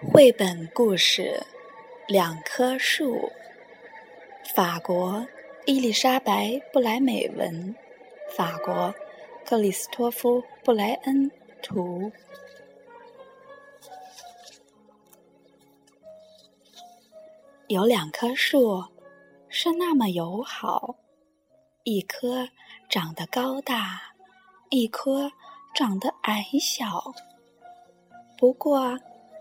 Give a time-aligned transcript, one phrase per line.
[0.00, 1.44] 绘本故事
[2.12, 3.16] 《两棵树》，
[4.54, 5.26] 法国
[5.66, 7.74] 伊丽莎白·布莱美文，
[8.36, 8.94] 法国
[9.44, 11.28] 克里斯托夫·布莱恩
[11.60, 12.12] 图。
[17.66, 18.84] 有两棵树
[19.48, 20.94] 是那么友好，
[21.82, 22.48] 一棵
[22.88, 24.00] 长得高大，
[24.70, 25.32] 一棵
[25.74, 27.12] 长得矮小。
[28.38, 28.96] 不过。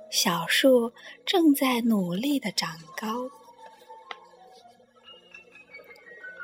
[0.09, 0.91] 小树
[1.25, 3.29] 正在努力的长高。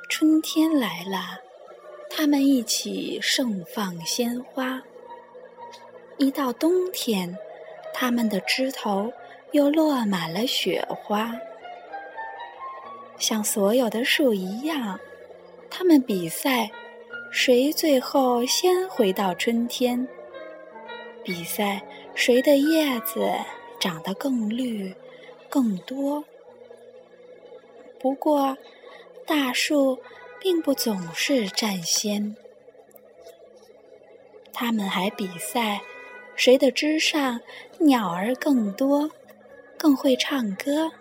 [0.09, 1.39] 春天来了，
[2.09, 4.81] 它们一起盛放鲜花。
[6.17, 7.35] 一到冬天，
[7.93, 9.11] 它们的枝头
[9.53, 11.33] 又落满了雪花。
[13.17, 14.99] 像所有的树一样，
[15.69, 16.69] 它们比赛
[17.31, 20.07] 谁最后先回到春天。
[21.23, 21.81] 比赛
[22.15, 23.31] 谁的叶子
[23.79, 24.95] 长得更绿、
[25.49, 26.23] 更多。
[27.99, 28.57] 不过，
[29.25, 29.99] 大树
[30.39, 32.35] 并不总是占先。
[34.51, 35.81] 他们还比赛
[36.35, 37.41] 谁的枝上
[37.79, 39.09] 鸟儿更多、
[39.77, 40.91] 更会唱歌。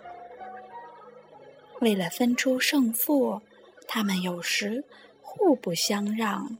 [1.79, 3.41] 为了分出胜负，
[3.87, 4.83] 他们有时
[5.21, 6.57] 互不相让。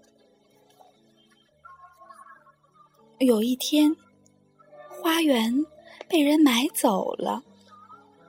[3.20, 3.96] 有一天，
[5.04, 5.66] 花园
[6.08, 7.44] 被人买走了，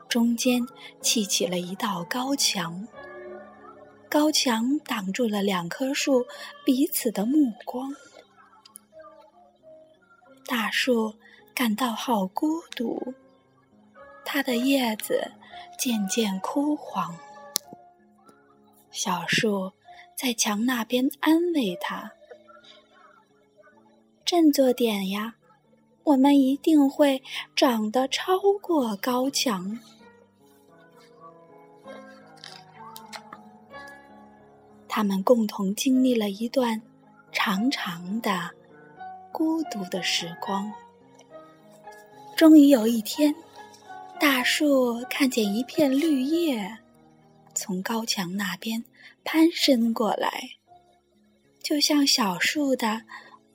[0.09, 0.61] 中间
[1.01, 2.89] 砌起了一道高墙。
[4.09, 6.27] 高墙挡住了两棵树
[6.65, 7.95] 彼此的目光。
[10.47, 11.15] 大树
[11.55, 13.15] 感到好孤独，
[14.25, 15.31] 它的叶子
[15.79, 17.17] 渐渐枯黄。
[18.91, 19.71] 小树
[20.17, 22.11] 在墙那边安慰它。
[24.25, 25.37] 振作点呀！
[26.05, 27.23] 我们一定会
[27.57, 29.79] 长得超过高墙。
[34.87, 36.81] 他们共同经历了一段
[37.33, 38.51] 长长的、
[39.33, 40.71] 孤独的时光。
[42.37, 43.35] 终于有一天，
[44.21, 46.79] 大树看见一片绿叶
[47.55, 48.85] 从高墙那边
[49.25, 50.51] 攀伸过来，
[51.63, 53.03] 就像小树的。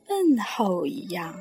[0.09, 1.35] 问候一样。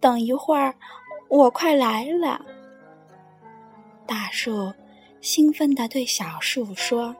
[0.00, 0.74] 等一会儿，
[1.28, 2.40] 我快来了。
[4.06, 4.72] 大树
[5.20, 7.14] 兴奋地对小树说：“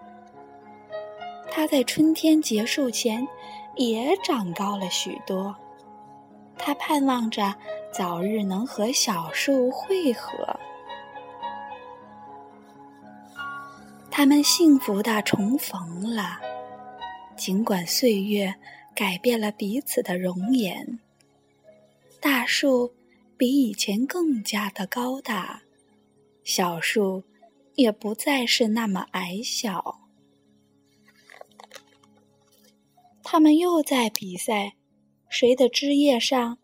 [1.51, 3.27] 它在春天结束前
[3.75, 5.55] 也长高了许多。
[6.57, 7.55] 它盼望着
[7.93, 10.31] 早日能和小树会合。”
[14.11, 16.39] 他们幸福的重逢了，
[17.37, 18.55] 尽管岁月
[18.95, 20.99] 改变了彼此的容颜。
[22.21, 22.95] 大树
[23.37, 25.63] 比以前更加的高大，
[26.43, 27.23] 小树
[27.75, 30.01] 也不再是那么矮小。
[33.23, 34.77] 他们又在比赛，
[35.29, 36.59] 谁的枝叶上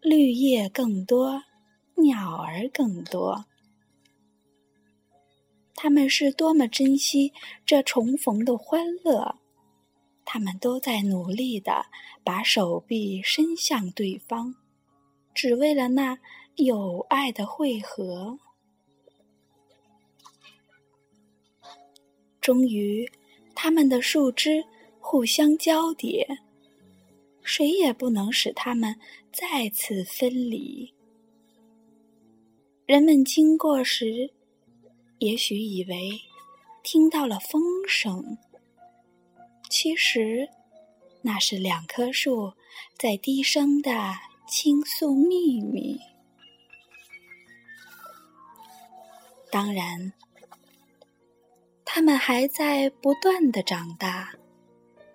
[0.00, 1.42] 绿叶更多，
[1.96, 3.44] 鸟儿更多。
[5.74, 7.32] 他们是多么珍惜
[7.66, 9.38] 这重逢的欢乐！
[10.24, 11.86] 他们都在努力的
[12.24, 14.54] 把手臂伸向对方，
[15.34, 16.18] 只为了那
[16.56, 18.38] 有爱的汇合。
[22.40, 23.10] 终于，
[23.54, 24.64] 他们的树枝
[25.00, 26.38] 互相交叠，
[27.42, 28.98] 谁也不能使他们
[29.32, 30.92] 再次分离。
[32.86, 34.32] 人们经过时。
[35.20, 36.20] 也许以为
[36.82, 38.36] 听到了风声，
[39.76, 40.48] 其实
[41.22, 42.52] 那是两棵树
[42.96, 43.90] 在低声的
[44.46, 45.98] 倾诉秘密。
[49.50, 50.12] 当然，
[51.84, 54.34] 它们还在不断的长大，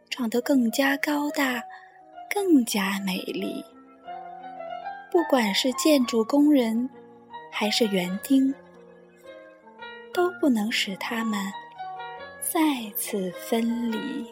[0.09, 1.63] 长得更加高大，
[2.29, 3.63] 更加美丽。
[5.09, 6.89] 不管是建筑工人，
[7.50, 8.53] 还是园丁。
[10.13, 11.39] 都不能使他们
[12.41, 14.29] 再次分离。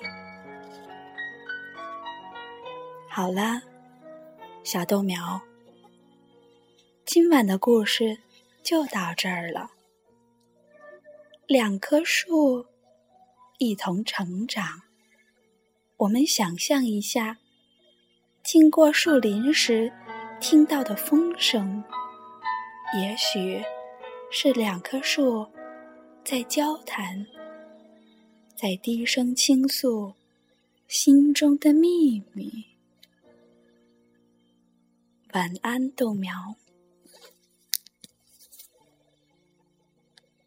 [3.17, 3.59] 好了，
[4.63, 5.41] 小豆苗，
[7.03, 8.15] 今晚的故事
[8.61, 9.71] 就到这儿了。
[11.47, 12.63] 两棵树
[13.57, 14.83] 一同成长，
[15.95, 17.39] 我们想象一下，
[18.43, 19.91] 经过树林时
[20.39, 21.83] 听到的风声，
[22.99, 23.59] 也许
[24.29, 25.47] 是两棵树。
[26.23, 27.25] 在交谈，
[28.55, 30.13] 在低声倾诉
[30.87, 32.76] 心中的秘密。
[35.37, 36.55] 晚安，豆苗。